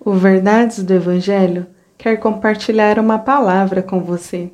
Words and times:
O 0.00 0.12
Verdades 0.12 0.82
do 0.84 0.94
Evangelho 0.94 1.66
quer 1.98 2.18
compartilhar 2.18 3.00
uma 3.00 3.18
palavra 3.18 3.82
com 3.82 4.00
você. 4.00 4.48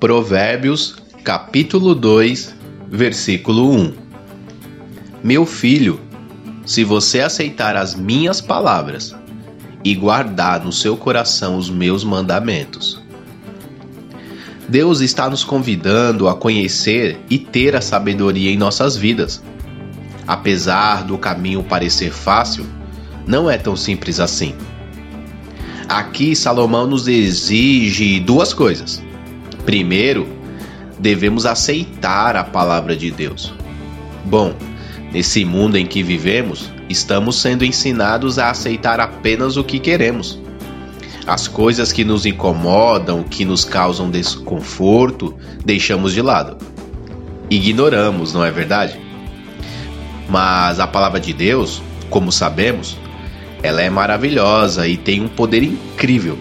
Provérbios, 0.00 0.96
capítulo 1.22 1.94
2, 1.94 2.56
versículo 2.88 3.70
1. 3.70 3.92
Meu 5.22 5.44
filho, 5.44 6.00
se 6.64 6.84
você 6.84 7.20
aceitar 7.20 7.76
as 7.76 7.94
minhas 7.94 8.40
palavras 8.40 9.14
e 9.84 9.94
guardar 9.94 10.64
no 10.64 10.72
seu 10.72 10.96
coração 10.96 11.58
os 11.58 11.68
meus 11.68 12.02
mandamentos, 12.02 12.98
Deus 14.66 15.00
está 15.00 15.28
nos 15.28 15.44
convidando 15.44 16.28
a 16.28 16.34
conhecer 16.34 17.20
e 17.28 17.38
ter 17.38 17.76
a 17.76 17.82
sabedoria 17.82 18.50
em 18.50 18.56
nossas 18.56 18.96
vidas. 18.96 19.42
Apesar 20.30 21.02
do 21.02 21.18
caminho 21.18 21.60
parecer 21.60 22.12
fácil, 22.12 22.64
não 23.26 23.50
é 23.50 23.58
tão 23.58 23.74
simples 23.74 24.20
assim. 24.20 24.54
Aqui 25.88 26.36
Salomão 26.36 26.86
nos 26.86 27.08
exige 27.08 28.20
duas 28.20 28.54
coisas. 28.54 29.02
Primeiro, 29.64 30.28
devemos 31.00 31.46
aceitar 31.46 32.36
a 32.36 32.44
palavra 32.44 32.94
de 32.94 33.10
Deus. 33.10 33.52
Bom, 34.24 34.54
nesse 35.12 35.44
mundo 35.44 35.76
em 35.76 35.84
que 35.84 36.00
vivemos, 36.00 36.70
estamos 36.88 37.40
sendo 37.40 37.64
ensinados 37.64 38.38
a 38.38 38.50
aceitar 38.50 39.00
apenas 39.00 39.56
o 39.56 39.64
que 39.64 39.80
queremos 39.80 40.38
as 41.26 41.46
coisas 41.46 41.92
que 41.92 42.04
nos 42.04 42.24
incomodam, 42.26 43.22
que 43.22 43.44
nos 43.44 43.64
causam 43.64 44.10
desconforto, 44.10 45.34
deixamos 45.64 46.12
de 46.12 46.22
lado. 46.22 46.56
Ignoramos, 47.48 48.32
não 48.32 48.44
é 48.44 48.50
verdade? 48.50 49.09
Mas 50.30 50.78
a 50.78 50.86
palavra 50.86 51.18
de 51.18 51.32
Deus, 51.32 51.82
como 52.08 52.30
sabemos, 52.30 52.96
ela 53.62 53.82
é 53.82 53.90
maravilhosa 53.90 54.86
e 54.86 54.96
tem 54.96 55.20
um 55.20 55.28
poder 55.28 55.62
incrível. 55.62 56.38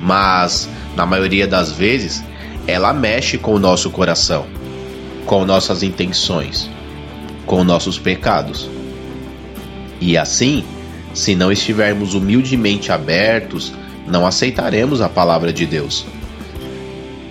Mas, 0.00 0.68
na 0.94 1.04
maioria 1.04 1.46
das 1.46 1.72
vezes, 1.72 2.24
ela 2.66 2.92
mexe 2.94 3.36
com 3.36 3.52
o 3.52 3.58
nosso 3.58 3.90
coração, 3.90 4.46
com 5.26 5.44
nossas 5.44 5.82
intenções, 5.82 6.70
com 7.44 7.64
nossos 7.64 7.98
pecados. 7.98 8.70
E 10.00 10.16
assim, 10.16 10.64
se 11.12 11.34
não 11.34 11.50
estivermos 11.50 12.14
humildemente 12.14 12.92
abertos 12.92 13.72
não 14.06 14.24
aceitaremos 14.24 15.00
a 15.00 15.08
palavra 15.08 15.52
de 15.52 15.66
Deus. 15.66 16.06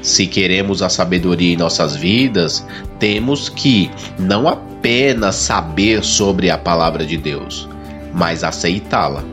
Se 0.00 0.26
queremos 0.26 0.82
a 0.82 0.88
sabedoria 0.88 1.54
em 1.54 1.56
nossas 1.56 1.96
vidas, 1.96 2.66
temos 2.98 3.48
que 3.48 3.90
não 4.18 4.48
apenas 4.48 5.34
saber 5.34 6.04
sobre 6.04 6.50
a 6.50 6.58
palavra 6.58 7.04
de 7.04 7.16
Deus, 7.16 7.68
mas 8.12 8.44
aceitá-la. 8.44 9.24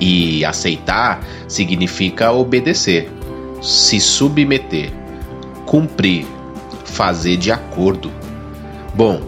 E 0.00 0.44
aceitar 0.44 1.24
significa 1.46 2.32
obedecer, 2.32 3.08
se 3.60 4.00
submeter, 4.00 4.92
cumprir, 5.64 6.26
fazer 6.84 7.36
de 7.36 7.52
acordo. 7.52 8.10
Bom, 8.94 9.20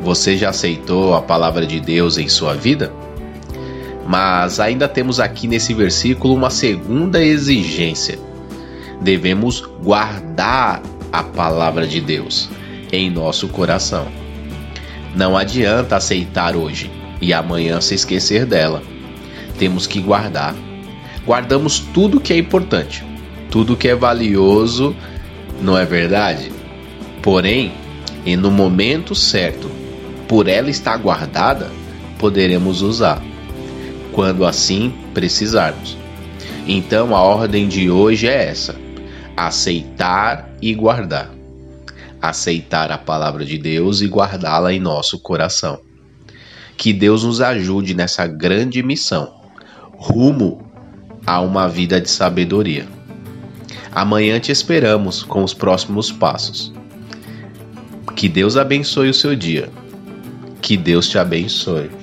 você 0.00 0.36
já 0.36 0.50
aceitou 0.50 1.14
a 1.14 1.20
palavra 1.20 1.66
de 1.66 1.80
Deus 1.80 2.16
em 2.16 2.28
sua 2.28 2.54
vida? 2.54 2.92
Mas 4.06 4.60
ainda 4.60 4.88
temos 4.88 5.20
aqui 5.20 5.46
nesse 5.46 5.74
versículo 5.74 6.34
uma 6.34 6.50
segunda 6.50 7.22
exigência. 7.22 8.18
Devemos 9.00 9.60
guardar 9.82 10.82
a 11.12 11.22
palavra 11.22 11.86
de 11.86 12.00
Deus 12.00 12.48
em 12.92 13.10
nosso 13.10 13.48
coração. 13.48 14.06
Não 15.14 15.36
adianta 15.36 15.96
aceitar 15.96 16.54
hoje 16.54 16.90
e 17.20 17.32
amanhã 17.32 17.80
se 17.80 17.94
esquecer 17.94 18.46
dela. 18.46 18.82
Temos 19.58 19.86
que 19.86 20.00
guardar. 20.00 20.54
Guardamos 21.26 21.80
tudo 21.80 22.20
que 22.20 22.32
é 22.32 22.38
importante, 22.38 23.04
tudo 23.50 23.76
que 23.76 23.88
é 23.88 23.94
valioso, 23.94 24.94
não 25.60 25.76
é 25.76 25.84
verdade? 25.84 26.50
Porém, 27.22 27.72
e 28.24 28.36
no 28.36 28.50
momento 28.50 29.14
certo, 29.14 29.70
por 30.26 30.48
ela 30.48 30.70
estar 30.70 30.96
guardada, 30.96 31.70
poderemos 32.18 32.82
usar 32.82 33.22
quando 34.12 34.44
assim 34.44 34.92
precisarmos. 35.12 35.96
Então 36.66 37.14
a 37.14 37.20
ordem 37.20 37.68
de 37.68 37.90
hoje 37.90 38.28
é 38.28 38.48
essa: 38.48 38.74
aceitar 39.36 40.48
e 40.60 40.74
guardar. 40.74 41.30
Aceitar 42.20 42.92
a 42.92 42.98
palavra 42.98 43.44
de 43.44 43.56
Deus 43.56 44.00
e 44.00 44.06
guardá-la 44.06 44.72
em 44.72 44.80
nosso 44.80 45.18
coração. 45.18 45.80
Que 46.76 46.92
Deus 46.92 47.24
nos 47.24 47.40
ajude 47.40 47.94
nessa 47.94 48.26
grande 48.26 48.82
missão, 48.82 49.34
rumo 49.96 50.66
a 51.26 51.40
uma 51.40 51.68
vida 51.68 52.00
de 52.00 52.10
sabedoria. 52.10 52.86
Amanhã 53.92 54.38
te 54.38 54.52
esperamos 54.52 55.22
com 55.22 55.42
os 55.42 55.52
próximos 55.52 56.12
passos. 56.12 56.72
Que 58.16 58.28
Deus 58.28 58.56
abençoe 58.56 59.10
o 59.10 59.14
seu 59.14 59.34
dia. 59.34 59.68
Que 60.62 60.76
Deus 60.76 61.08
te 61.08 61.18
abençoe. 61.18 61.99